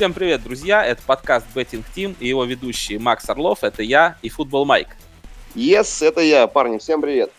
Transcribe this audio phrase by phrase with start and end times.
[0.00, 0.82] Всем привет, друзья!
[0.82, 3.62] Это подкаст Betting Team и его ведущий Макс Орлов.
[3.62, 4.88] Это я и Футбол Майк.
[5.54, 6.78] Yes, это я, парни.
[6.78, 7.30] Всем привет.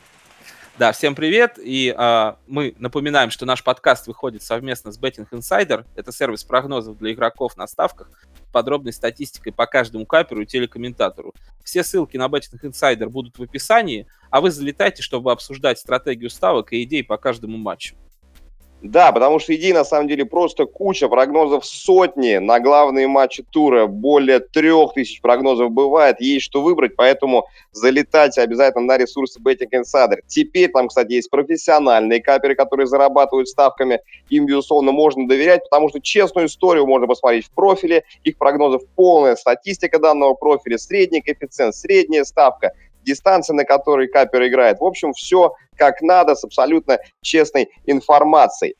[0.77, 1.57] Да, всем привет.
[1.57, 5.87] И э, мы напоминаем, что наш подкаст выходит совместно с Betting Insider.
[5.95, 8.11] Это сервис прогнозов для игроков на ставках
[8.51, 11.33] подробной статистикой по каждому каперу и телекомментатору.
[11.63, 16.73] Все ссылки на Betting Insider будут в описании, а вы залетайте, чтобы обсуждать стратегию ставок
[16.73, 17.95] и идеи по каждому матчу.
[18.81, 23.85] Да, потому что идей на самом деле просто куча, прогнозов сотни на главные матчи тура,
[23.85, 30.21] более трех тысяч прогнозов бывает, есть что выбрать, поэтому залетайте обязательно на ресурсы Betting Insider.
[30.25, 33.99] Теперь там, кстати, есть профессиональные каперы, которые зарабатывают ставками,
[34.29, 39.35] им, безусловно, можно доверять, потому что честную историю можно посмотреть в профиле, их прогнозов полная
[39.35, 42.71] статистика данного профиля, средний коэффициент, средняя ставка,
[43.03, 44.79] дистанция, на которой капер играет.
[44.79, 48.75] В общем, все как надо, с абсолютно честной информацией.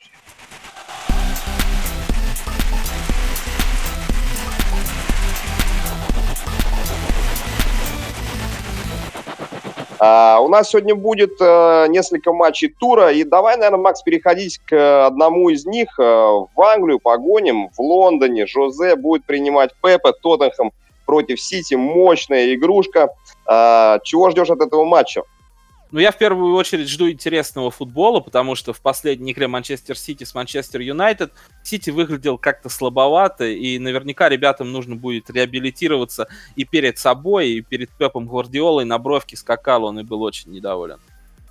[10.01, 15.05] Uh, у нас сегодня будет uh, несколько матчей тура, и давай, наверное, Макс, переходить к
[15.05, 15.89] одному из них.
[15.99, 20.71] Uh, в Англию погоним, в Лондоне Жозе будет принимать Пепе, Тоттенхэм
[21.05, 23.09] против Сити, мощная игрушка.
[23.45, 25.23] Чего ждешь от этого матча?
[25.91, 30.23] Ну, я в первую очередь жду интересного футбола, потому что в последней игре Манчестер Сити
[30.23, 36.97] с Манчестер Юнайтед Сити выглядел как-то слабовато, и наверняка ребятам нужно будет реабилитироваться и перед
[36.97, 40.99] собой, и перед Пепом Гвардиолой на бровке скакал он и был очень недоволен.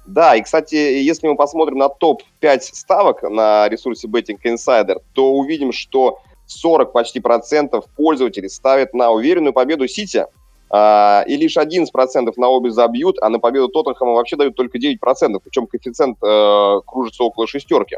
[0.07, 5.71] Да, и, кстати, если мы посмотрим на топ-5 ставок на ресурсе Betting Insider, то увидим,
[5.71, 10.40] что 40 почти процентов пользователей ставят на уверенную победу Сити– а,
[10.73, 14.97] и лишь 11% на обе забьют, а на победу Тоттенхэма вообще дают только 9%,
[15.43, 17.97] причем коэффициент э, кружится около шестерки.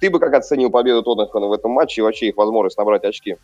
[0.00, 3.36] Ты бы как оценил победу Тоттенхэма в этом матче и вообще их возможность набрать очки?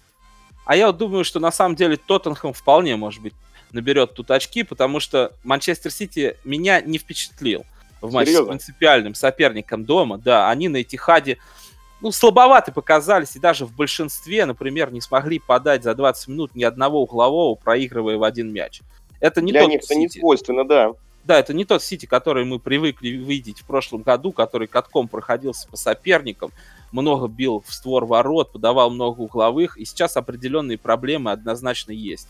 [0.66, 3.34] А я вот думаю, что на самом деле Тоттенхэм вполне, может быть,
[3.72, 7.64] наберет тут очки, потому что Манчестер Сити меня не впечатлил
[8.00, 8.46] в матче Серьезно?
[8.46, 10.18] с принципиальным соперником дома.
[10.18, 11.38] Да, они на Этихаде
[12.04, 16.62] ну, слабоваты показались, и даже в большинстве, например, не смогли подать за 20 минут ни
[16.62, 18.82] одного углового, проигрывая в один мяч.
[19.20, 20.92] Это не Для тот них это не свойственно, да.
[21.24, 25.66] Да, это не тот Сити, который мы привыкли видеть в прошлом году, который катком проходился
[25.66, 26.52] по соперникам,
[26.92, 32.28] много бил в створ ворот, подавал много угловых, и сейчас определенные проблемы однозначно есть.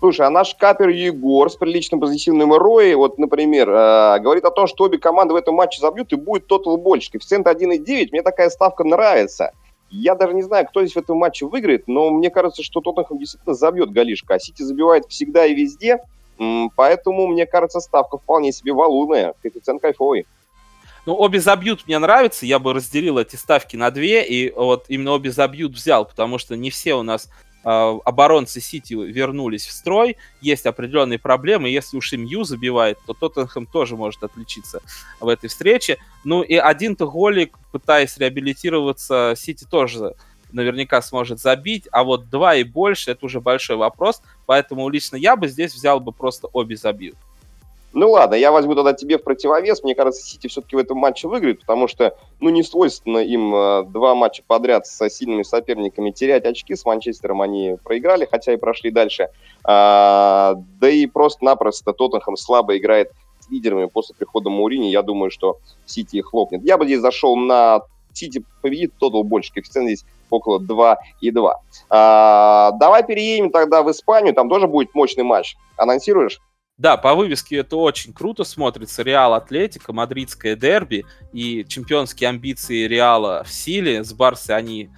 [0.00, 4.66] Слушай, а наш капер Егор с приличным позитивным роей, вот, например, э, говорит о том,
[4.66, 7.10] что обе команды в этом матче забьют и будет тотал больше.
[7.12, 9.52] Коэффициент 1,9, мне такая ставка нравится.
[9.90, 13.18] Я даже не знаю, кто здесь в этом матче выиграет, но мне кажется, что Тоттенхэм
[13.18, 15.98] действительно забьет голишко, а Сити забивает всегда и везде,
[16.76, 20.26] поэтому, мне кажется, ставка вполне себе валунная, коэффициент кайфовый.
[21.04, 25.12] Ну, обе забьют мне нравится, я бы разделил эти ставки на две, и вот именно
[25.12, 27.28] обе забьют взял, потому что не все у нас
[27.62, 33.96] оборонцы Сити вернулись в строй, есть определенные проблемы, если уж Имью забивает, то Тоттенхэм тоже
[33.96, 34.82] может отличиться
[35.20, 35.98] в этой встрече.
[36.24, 40.14] Ну и один-то голик, пытаясь реабилитироваться, Сити тоже
[40.52, 45.36] наверняка сможет забить, а вот два и больше, это уже большой вопрос, поэтому лично я
[45.36, 47.16] бы здесь взял бы просто обе забьют.
[47.92, 49.82] Ну ладно, я возьму тогда тебе в противовес.
[49.82, 53.84] Мне кажется, Сити все-таки в этом матче выиграет, потому что, ну, не свойственно им э,
[53.84, 56.76] два матча подряд со сильными соперниками терять очки.
[56.76, 59.30] С Манчестером они проиграли, хотя и прошли дальше.
[59.64, 64.86] А, да и просто-напросто Тоттенхэм слабо играет с лидерами после прихода Маурини.
[64.86, 66.64] Я думаю, что Сити их хлопнет.
[66.64, 67.80] Я бы здесь зашел на
[68.12, 69.52] Сити победит, тотал больше.
[69.52, 71.54] Коэффициент здесь около 2,2.
[71.88, 75.56] А, давай переедем тогда в Испанию, там тоже будет мощный матч.
[75.76, 76.40] Анонсируешь?
[76.80, 79.02] Да, по вывеске это очень круто смотрится.
[79.02, 84.02] Реал Атлетика, мадридское дерби и чемпионские амбиции Реала в силе.
[84.02, 84.90] С Барсой они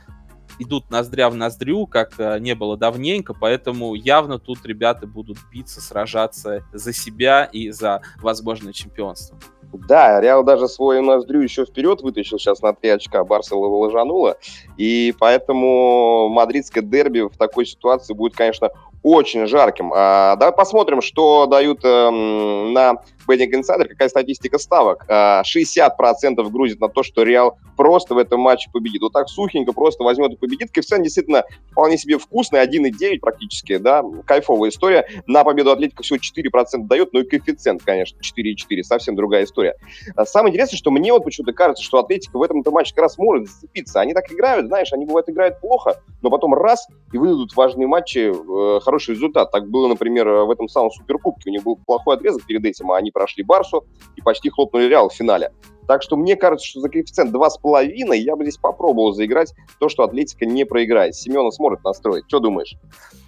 [0.61, 5.81] идут ноздря в ноздрю, как э, не было давненько, поэтому явно тут ребята будут биться,
[5.81, 9.37] сражаться за себя и за возможное чемпионство.
[9.73, 14.37] Да, Реал даже свой ноздрю еще вперед вытащил сейчас на три очка, Барса ложанула,
[14.77, 18.71] и поэтому мадридское дерби в такой ситуации будет, конечно,
[19.03, 19.93] очень жарким.
[19.95, 25.05] А, давай посмотрим, что дают э, на Betting Insider, какая статистика ставок.
[25.09, 29.03] А, 60% грузит на то, что Реал просто в этом матче победит.
[29.03, 30.71] Вот так сухенько просто возьмет и победит.
[30.73, 35.07] Коэффициент действительно вполне себе вкусный, 1,9 практически, да, кайфовая история.
[35.27, 39.75] На победу Атлетика всего 4% дает, ну и коэффициент, конечно, 4,4, совсем другая история.
[40.15, 43.19] А, самое интересное, что мне вот почему-то кажется, что Атлетика в этом матче как раз
[43.19, 44.01] может зацепиться.
[44.01, 48.33] Они так играют, знаешь, они бывает играют плохо, но потом раз и выдадут важные матчи,
[48.33, 49.51] э, хороший результат.
[49.51, 51.49] Так было, например, в этом самом Суперкубке.
[51.49, 53.87] У них был плохой отрезок перед этим, а они прошли Барсу
[54.17, 55.51] и почти хлопнули Реал в финале.
[55.89, 60.03] Так что мне кажется, что за коэффициент 2,5 я бы здесь попробовал заиграть то, что
[60.03, 61.15] Атлетика не проиграет.
[61.15, 62.25] Семена сможет настроить.
[62.29, 62.77] Что думаешь?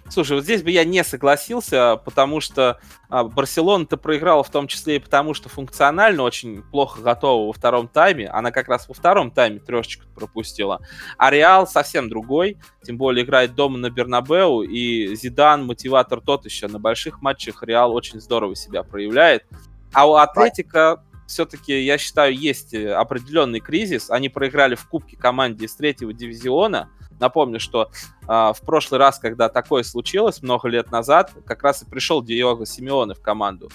[0.07, 2.79] Слушай, вот здесь бы я не согласился, потому что
[3.09, 7.87] а, Барселона-то проиграла в том числе и потому, что функционально очень плохо готова во втором
[7.87, 8.29] тайме.
[8.29, 10.81] Она как раз во втором тайме трешечку пропустила.
[11.17, 16.67] А Реал совсем другой, тем более играет дома на Бернабеу, и Зидан, мотиватор тот еще,
[16.67, 19.45] на больших матчах Реал очень здорово себя проявляет.
[19.91, 24.11] А у Атлетика все-таки, я считаю, есть э, определенный кризис.
[24.11, 26.89] Они проиграли в Кубке команде из третьего дивизиона,
[27.19, 27.89] Напомню, что
[28.23, 32.65] э, в прошлый раз, когда такое случилось, много лет назад, как раз и пришел Диого
[32.65, 33.69] Симеоне в команду.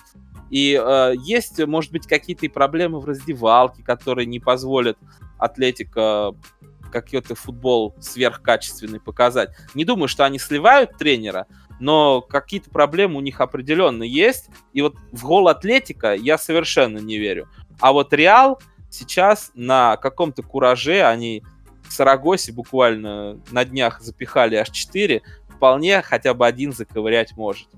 [0.51, 4.99] И э, есть, может быть, какие-то проблемы в раздевалке, которые не позволят
[5.39, 6.35] Атлетика
[6.91, 9.51] какой-то футбол сверхкачественный показать.
[9.75, 11.47] Не думаю, что они сливают тренера,
[11.79, 14.51] но какие-то проблемы у них определенно есть.
[14.73, 17.49] И вот в гол Атлетика я совершенно не верю.
[17.81, 18.61] А вот Реал
[18.91, 21.45] сейчас на каком-то кураже, они
[21.93, 27.69] Сарагосе буквально на днях запихали аж 4, вполне хотя бы один заковырять может.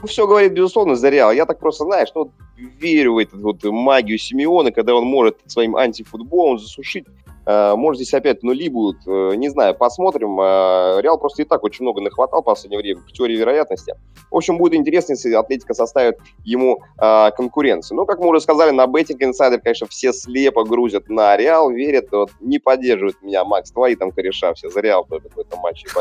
[0.00, 1.32] Ну, все говорит, безусловно, за Реал.
[1.32, 5.76] Я так просто, знаешь, ну, верю в эту вот магию Симеона, когда он может своим
[5.76, 7.06] антифутболом засушить
[7.46, 10.40] может, здесь опять нули будут, э, не знаю, посмотрим.
[10.40, 13.94] Э, Реал просто и так очень много нахватал в последнее время в теории вероятности.
[14.30, 17.96] В общем, будет интересно, если Атлетика составит ему конкуренцию.
[17.96, 22.06] Ну, как мы уже сказали, на Betting Insider, конечно, все слепо грузят на Реал, верят,
[22.10, 25.86] вот, не поддерживают меня, Макс, твои там кореша все за Реал только в этом матче.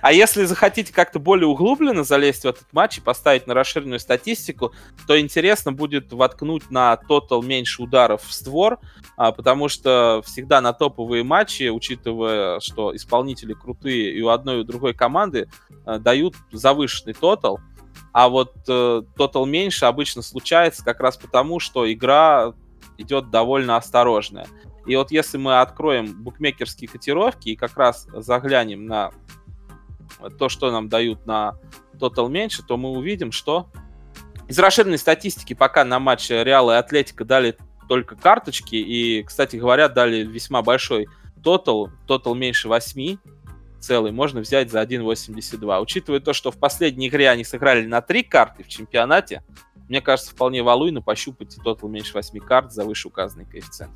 [0.00, 4.72] А если захотите как-то более углубленно залезть в этот матч и поставить на расширенную статистику,
[5.06, 8.78] то интересно будет воткнуть на тотал меньше ударов в створ,
[9.16, 14.60] а, потому что всегда на топовые матчи, учитывая, что исполнители крутые и у одной и
[14.60, 15.48] у другой команды
[15.86, 17.60] э, дают завышенный тотал,
[18.12, 22.54] а вот э, тотал меньше обычно случается как раз потому, что игра
[22.96, 24.46] идет довольно осторожная.
[24.86, 29.12] И вот если мы откроем букмекерские котировки и как раз заглянем на
[30.38, 31.56] то, что нам дают на
[32.00, 33.68] тотал меньше, то мы увидим, что
[34.48, 37.56] из расширенной статистики пока на матч Реала и Атлетика дали
[37.88, 38.76] только карточки.
[38.76, 41.08] И, кстати говоря, дали весьма большой
[41.42, 41.90] тотал.
[42.06, 43.18] Тотал меньше 8
[43.80, 45.80] целый можно взять за 1.82.
[45.80, 49.42] Учитывая то, что в последней игре они сыграли на 3 карты в чемпионате,
[49.88, 53.92] мне кажется, вполне валуйно пощупать тотал меньше 8 карт за вышеуказанный коэффициент.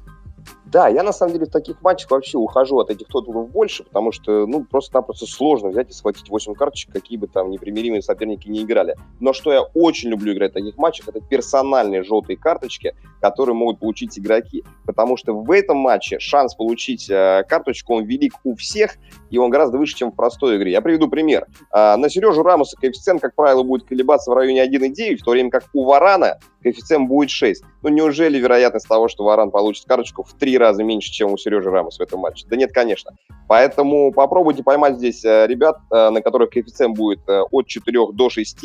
[0.64, 4.10] Да, я на самом деле в таких матчах вообще ухожу от этих тоталов больше, потому
[4.12, 8.62] что, ну, просто-напросто сложно взять и схватить 8 карточек, какие бы там непримиримые соперники не
[8.62, 8.96] играли.
[9.20, 13.78] Но что я очень люблю играть в таких матчах, это персональные желтые карточки, которые могут
[13.78, 14.64] получить игроки.
[14.84, 18.96] Потому что в этом матче шанс получить э, карточку, он велик у всех,
[19.30, 20.72] и он гораздо выше, чем в простой игре.
[20.72, 21.46] Я приведу пример.
[21.72, 25.50] Э, на Сережу Рамоса коэффициент, как правило, будет колебаться в районе 1,9, в то время
[25.50, 27.62] как у Варана коэффициент будет 6.
[27.82, 31.70] Ну, неужели вероятность того, что Варан получит карточку в три раза меньше, чем у Сережи
[31.70, 32.44] Рамос в этом матче?
[32.48, 33.12] Да нет, конечно.
[33.46, 38.28] Поэтому попробуйте поймать здесь э, ребят, э, на которых коэффициент будет э, от 4 до
[38.28, 38.56] 6.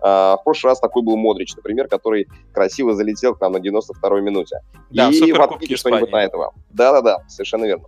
[0.00, 4.60] В прошлый раз такой был Модрич, например, который красиво залетел к нам на 92-й минуте.
[4.90, 6.52] Да, И в ответе что-нибудь на этого.
[6.70, 7.86] Да-да-да, совершенно верно.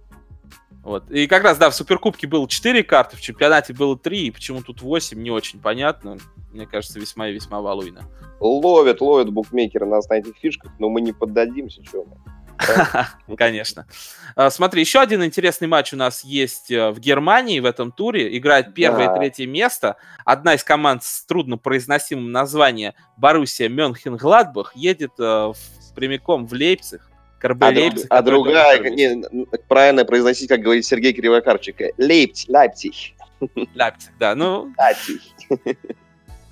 [0.82, 1.10] Вот.
[1.10, 4.62] И как раз, да, в Суперкубке было 4 карты, в чемпионате было 3, и почему
[4.62, 6.18] тут 8, не очень понятно.
[6.52, 8.02] Мне кажется, весьма и весьма валуйно.
[8.40, 12.16] Ловят, ловят букмекеры нас на этих фишках, но мы не поддадимся, что мы.
[13.36, 13.86] Конечно.
[14.34, 18.36] А, смотри, еще один интересный матч у нас есть э, в Германии в этом туре.
[18.36, 19.96] Играет первое и третье место.
[20.24, 25.52] Одна из команд с труднопроизносимым названием Боруссия Мюнхен-Гладбах едет э,
[25.94, 27.07] прямиком в Лейпциг
[27.38, 27.72] КРБ а.
[28.10, 29.24] А другая, не,
[29.68, 32.94] правильно произносить, как говорит Сергей Кривокарчик, Лейпциг, Лейпциг.
[33.74, 34.72] Лейпциг, да, ну...
[34.78, 35.20] Лейпциг.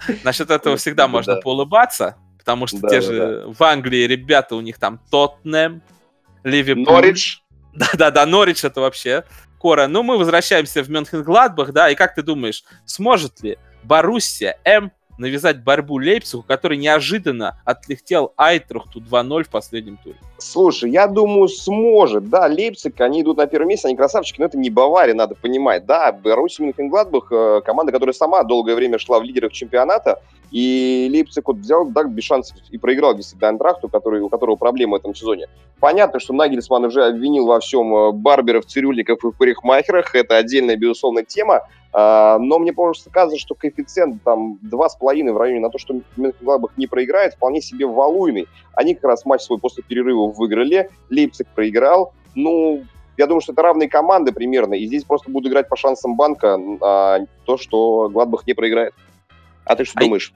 [0.24, 5.00] Насчет этого всегда можно поулыбаться, потому что те же в Англии ребята, у них там
[5.10, 5.82] Тоттенем,
[6.44, 6.84] Ливерпуль.
[6.84, 7.38] Норридж.
[7.74, 9.24] Да-да-да, Норридж это вообще
[9.58, 9.88] кора.
[9.88, 15.62] Ну, мы возвращаемся в Мюнхен-Гладбах, да, и как ты думаешь, сможет ли Боруссия М навязать
[15.62, 20.16] борьбу Лейпцигу, который неожиданно отлетел Айтрухту 2-0 в последнем туре?
[20.38, 22.28] Слушай, я думаю, сможет.
[22.28, 25.86] Да, Лейпциг, они идут на первом месте, они красавчики, но это не Бавария, надо понимать.
[25.86, 31.48] Да, Боруссия Мюнхен-Гладбах, э, команда, которая сама долгое время шла в лидерах чемпионата, и Лейпциг
[31.48, 35.14] вот взял, да, без шансов и проиграл действительно Антрахту, который, у которого проблемы в этом
[35.14, 35.46] сезоне.
[35.80, 40.14] Понятно, что Нагельсман уже обвинил во всем э, Барберов, Цирюльников и парикмахерах.
[40.14, 41.62] Это отдельная, безусловно, тема.
[41.98, 46.72] А, но мне просто кажется, что коэффициент там 2,5 в районе на то, что Мönchengladbach
[46.76, 48.48] не проиграет, вполне себе валуйный.
[48.74, 52.12] Они как раз матч свой после перерыва выиграли, Лейпциг проиграл.
[52.34, 52.84] Ну,
[53.16, 56.58] я думаю, что это равные команды примерно, и здесь просто будут играть по шансам банка
[56.80, 58.94] а, то, что Гладбах не проиграет.
[59.64, 60.32] А ты что а думаешь?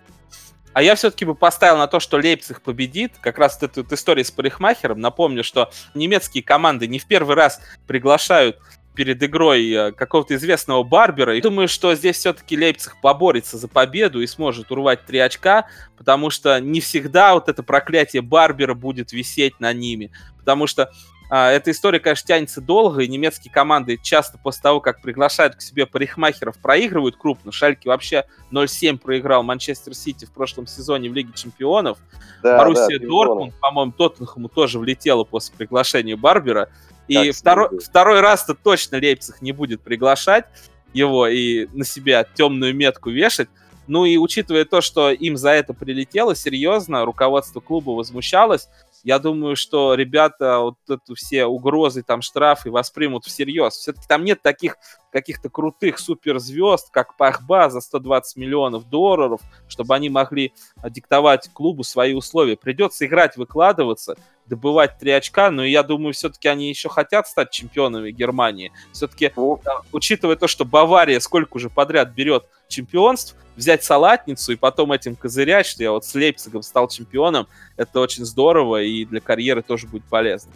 [0.72, 3.12] А я все-таки бы поставил на то, что Лейпциг победит.
[3.20, 5.00] Как раз эту, эту историю с парикмахером.
[5.00, 8.58] Напомню, что немецкие команды не в первый раз приглашают
[8.94, 11.36] перед игрой э, какого-то известного Барбера.
[11.36, 15.66] И думаю, что здесь все-таки Лейпциг поборется за победу и сможет урвать три очка,
[15.96, 20.10] потому что не всегда вот это проклятие Барбера будет висеть на ними.
[20.38, 20.90] Потому что
[21.32, 25.60] а, эта история, конечно, тянется долго, и немецкие команды часто после того, как приглашают к
[25.60, 27.52] себе парикмахеров, проигрывают крупно.
[27.52, 31.98] Шальки вообще 0-7 проиграл Манчестер Сити в прошлом сезоне в Лиге Чемпионов.
[32.42, 36.68] Да, Боруссия да, Дортмунд, по-моему, Тоттенхэму тоже влетела после приглашения Барбера.
[37.10, 40.44] И второй, второй раз-то точно Лейпциг не будет приглашать
[40.92, 43.48] его и на себя темную метку вешать.
[43.86, 48.68] Ну и учитывая то, что им за это прилетело, серьезно, руководство клуба возмущалось,
[49.02, 53.74] я думаю, что ребята вот эту все угрозы, там, штрафы воспримут всерьез.
[53.74, 54.76] Все-таки там нет таких
[55.10, 60.52] каких-то крутых суперзвезд, как Пахба за 120 миллионов долларов, чтобы они могли
[60.88, 62.56] диктовать клубу свои условия.
[62.56, 68.10] Придется играть, выкладываться, добывать три очка, но я думаю, все-таки они еще хотят стать чемпионами
[68.10, 68.72] Германии.
[68.92, 69.32] Все-таки,
[69.92, 75.66] учитывая то, что Бавария сколько уже подряд берет чемпионств, взять салатницу и потом этим козырять,
[75.66, 80.04] что я вот с Лейпцигом стал чемпионом, это очень здорово и для карьеры тоже будет
[80.04, 80.52] полезно.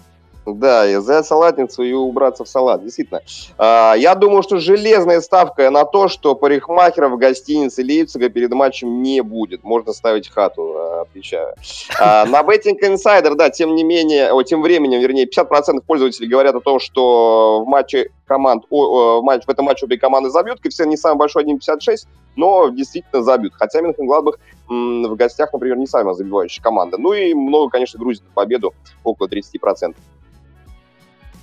[0.47, 3.23] Да, и взять салатницу и убраться в салат, действительно.
[3.57, 9.03] А, я думаю, что железная ставка на то, что парикмахера в гостинице Лейпцига перед матчем
[9.03, 9.65] не будет.
[9.65, 11.55] Можно ставить хату, а, отвечаю.
[11.99, 16.55] А, на Betting Insider, да, тем не менее, о, тем временем, вернее, 50% пользователей говорят
[16.55, 20.29] о том, что в матче команд, о, о, в, матч, в этом матче обе команды
[20.29, 20.61] забьют.
[20.61, 23.55] Коэффициент не самый большой, 1.56, но действительно забьют.
[23.55, 26.99] Хотя Мюнхен Гладбах в гостях, например, не самая забивающая команда.
[26.99, 28.75] Ну и много, конечно, грузит на победу,
[29.05, 29.95] около 30%.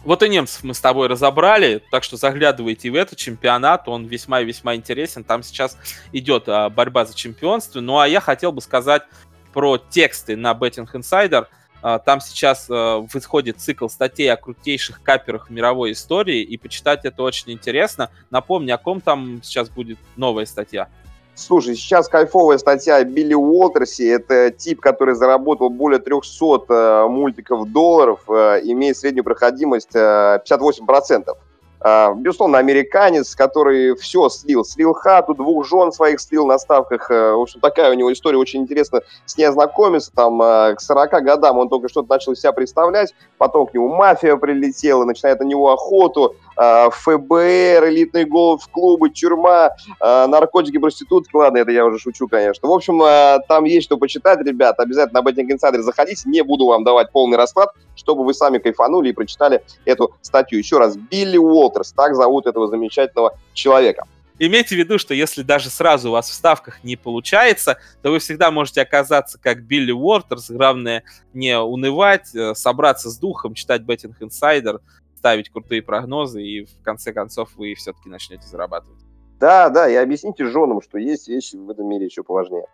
[0.04, 4.42] Вот и немцев мы с тобой разобрали, так что заглядывайте в этот чемпионат, он весьма
[4.42, 5.24] и весьма интересен.
[5.24, 5.78] Там сейчас
[6.12, 7.82] идет а, борьба за чемпионство.
[7.82, 9.04] Ну а я хотел бы сказать
[9.54, 11.46] про тексты на Betting Insider.
[11.84, 17.22] А, там сейчас а, выходит цикл статей о крутейших каперах мировой истории, и почитать это
[17.22, 18.10] очень интересно.
[18.32, 20.90] Напомню, о ком там сейчас будет новая статья.
[21.42, 24.12] Слушай, сейчас кайфовая статья о Билли Уолтерсе.
[24.12, 31.30] Это тип, который заработал более 300 э, мультиков долларов, э, имеет среднюю проходимость э, 58%.
[31.84, 34.64] Uh, безусловно, американец, который все слил.
[34.64, 37.10] Слил хату, двух жен своих слил на ставках.
[37.10, 40.12] В общем, такая у него история, очень интересно с ней ознакомиться.
[40.14, 45.06] Там к 40 годам он только что-то начал себя представлять, потом к нему мафия прилетела,
[45.06, 46.36] начинает на него охоту.
[46.56, 51.36] ФБР, элитные голф-клубы, тюрьма, наркотики, проститутки.
[51.36, 52.68] Ладно, это я уже шучу, конечно.
[52.68, 53.02] В общем,
[53.48, 54.80] там есть что почитать, ребят.
[54.80, 56.30] Обязательно на Betting Insider заходите.
[56.30, 60.60] Не буду вам давать полный расклад, чтобы вы сами кайфанули и прочитали эту статью.
[60.60, 64.06] Еще раз, Билли Уолтерс, так зовут этого замечательного человека.
[64.40, 68.18] Имейте в виду, что если даже сразу у вас в ставках не получается, то вы
[68.18, 70.50] всегда можете оказаться как Билли Уортерс.
[70.50, 71.04] Главное
[71.34, 74.80] не унывать, э, собраться с духом, читать Betting Insider,
[75.22, 79.00] ставить крутые прогнозы, и в конце концов вы все-таки начнете зарабатывать.
[79.40, 82.66] Да, да, и объясните женам, что есть вещи в этом мире еще поважнее.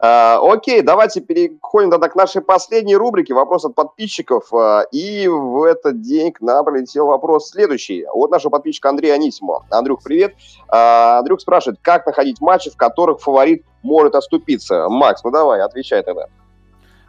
[0.00, 4.52] А, окей, давайте переходим тогда к нашей последней рубрике «Вопрос от подписчиков».
[4.52, 8.04] А, и в этот день к нам прилетел вопрос следующий.
[8.06, 9.66] От нашего подписчика Андрея Анисимова.
[9.70, 10.34] Андрюх, привет.
[10.68, 14.88] А, Андрюх спрашивает, как находить матчи, в которых фаворит может оступиться?
[14.88, 16.26] Макс, ну давай, отвечай тогда.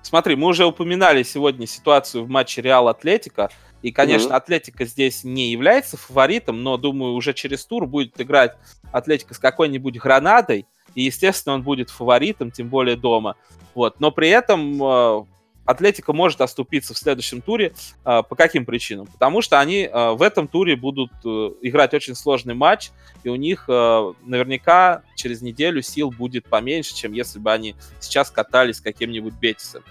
[0.01, 3.49] Смотри, мы уже упоминали сегодня ситуацию в матче Реал Атлетика.
[3.85, 4.37] И, конечно, mm-hmm.
[4.37, 8.57] Атлетика здесь не является фаворитом, но, думаю, уже через тур будет играть
[8.91, 10.65] Атлетика с какой-нибудь Гранадой,
[10.95, 13.35] и, естественно, он будет фаворитом, тем более дома.
[13.75, 13.99] Вот.
[13.99, 15.25] Но при этом э,
[15.65, 17.75] Атлетика может оступиться в следующем туре.
[18.03, 19.05] Э, по каким причинам?
[19.05, 22.89] Потому что они э, в этом туре будут э, играть очень сложный матч,
[23.23, 28.31] и у них э, наверняка через неделю сил будет поменьше, чем если бы они сейчас
[28.31, 29.83] катались с каким-нибудь Бетисом.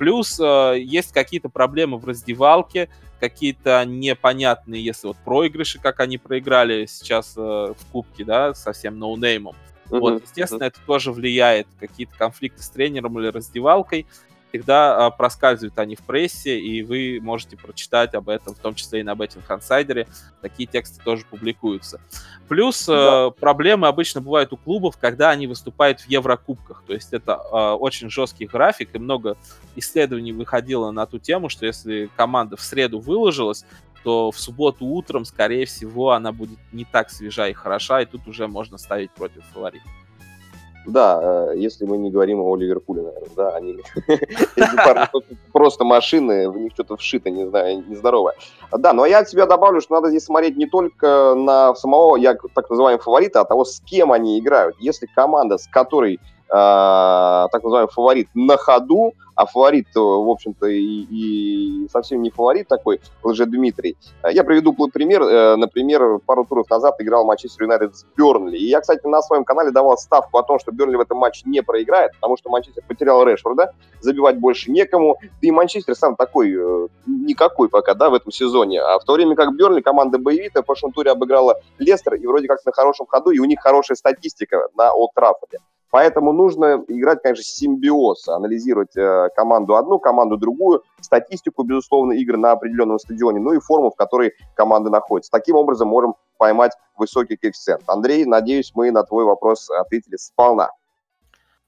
[0.00, 2.88] Плюс э, есть какие-то проблемы в раздевалке,
[3.20, 9.54] какие-то непонятные, если вот проигрыши, как они проиграли сейчас э, в Кубке, да, совсем ноунеймом.
[9.90, 14.06] Вот, естественно, это тоже влияет, какие-то конфликты с тренером или раздевалкой
[14.50, 19.00] всегда а, проскальзывают они в прессе, и вы можете прочитать об этом, в том числе
[19.00, 20.06] и на Betting Insider.
[20.42, 22.00] Такие тексты тоже публикуются.
[22.48, 23.28] Плюс да.
[23.28, 26.82] э, проблемы обычно бывают у клубов, когда они выступают в Еврокубках.
[26.86, 29.36] То есть это э, очень жесткий график, и много
[29.76, 33.64] исследований выходило на ту тему, что если команда в среду выложилась,
[34.02, 38.26] то в субботу утром, скорее всего, она будет не так свежа и хороша, и тут
[38.26, 39.84] уже можно ставить против фаворита.
[40.86, 43.76] Да, э, если мы не говорим о Ливерпуле, наверное, да, они
[45.52, 48.34] просто машины, в них что-то вшито, не знаю, нездоровое.
[48.72, 52.34] Да, но я от себя добавлю, что надо здесь смотреть не только на самого, я
[52.54, 54.76] так называемого фаворита, а того, с кем они играют.
[54.80, 56.18] Если команда, с которой
[56.50, 62.68] так называемый фаворит на ходу, а фаворит, э, в общем-то, и, и совсем не фаворит
[62.68, 63.96] такой, Лже-Дмитрий.
[64.30, 65.22] Я приведу пример.
[65.22, 68.58] Э, например, пару туров назад играл Манчестер Юнайтед с Бернли.
[68.58, 71.42] И я, кстати, на своем канале давал ставку о том, что Бернли в этом матче
[71.46, 75.16] не проиграет, потому что Манчестер потерял Решфорда, забивать больше некому.
[75.22, 78.82] Да и Манчестер сам такой, э, никакой пока, да, в этом сезоне.
[78.82, 82.46] А в то время как Бернли, команда боевитая, в прошлом туре обыграла Лестер, и вроде
[82.46, 85.60] как на хорошем ходу, и у них хорошая статистика на Олд Траффорде.
[85.90, 92.52] Поэтому нужно играть, конечно, симбиоз, анализировать э, команду одну, команду другую, статистику, безусловно, игр на
[92.52, 95.30] определенном стадионе, ну и форму, в которой команды находятся.
[95.32, 97.82] Таким образом можем поймать высокий коэффициент.
[97.86, 100.70] Андрей, надеюсь, мы на твой вопрос ответили сполна.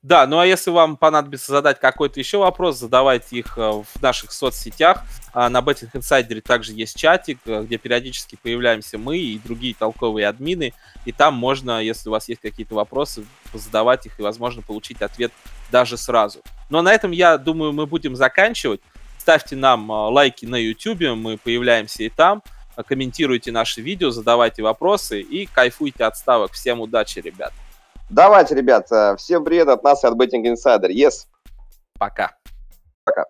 [0.02, 4.32] Да, ну а если вам понадобится задать какой-то еще вопрос, задавайте их э, в наших
[4.32, 5.04] соцсетях.
[5.32, 10.26] А, на Betting Insider также есть чатик, э, где периодически появляемся мы и другие толковые
[10.26, 10.74] админы.
[11.04, 15.30] И там можно, если у вас есть какие-то вопросы, задавать их и, возможно, получить ответ
[15.70, 16.40] даже сразу.
[16.68, 18.80] Но ну, а на этом, я думаю, мы будем заканчивать.
[19.18, 22.42] Ставьте нам э, лайки на YouTube, мы появляемся и там.
[22.88, 26.52] Комментируйте наши видео, задавайте вопросы и кайфуйте от ставок.
[26.52, 27.52] Всем удачи, ребят!
[28.14, 30.90] Давайте, ребят, всем привет от нас и от Betting Insider.
[30.90, 31.26] Yes.
[31.98, 32.36] Пока.
[33.04, 33.24] Пока.